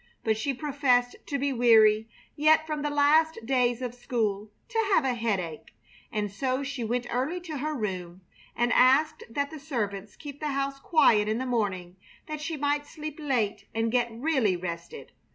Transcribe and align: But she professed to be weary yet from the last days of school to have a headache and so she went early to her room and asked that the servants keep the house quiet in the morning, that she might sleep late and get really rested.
But 0.23 0.35
she 0.35 0.51
professed 0.55 1.15
to 1.27 1.37
be 1.37 1.53
weary 1.53 2.09
yet 2.35 2.65
from 2.65 2.81
the 2.81 2.89
last 2.89 3.37
days 3.45 3.83
of 3.83 3.93
school 3.93 4.49
to 4.69 4.79
have 4.95 5.05
a 5.05 5.13
headache 5.13 5.75
and 6.11 6.31
so 6.31 6.63
she 6.63 6.83
went 6.83 7.05
early 7.11 7.39
to 7.41 7.57
her 7.59 7.75
room 7.75 8.21
and 8.55 8.73
asked 8.73 9.21
that 9.29 9.51
the 9.51 9.59
servants 9.59 10.15
keep 10.15 10.39
the 10.39 10.47
house 10.53 10.79
quiet 10.79 11.27
in 11.29 11.37
the 11.37 11.45
morning, 11.45 11.97
that 12.25 12.41
she 12.41 12.57
might 12.57 12.87
sleep 12.87 13.19
late 13.19 13.67
and 13.75 13.91
get 13.91 14.09
really 14.11 14.57
rested. 14.57 15.11